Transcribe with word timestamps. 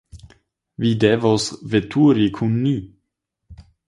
Vi 0.83 0.93
devos 1.03 1.45
veturi 1.73 2.25
kun 2.39 2.57
ni. 2.63 2.73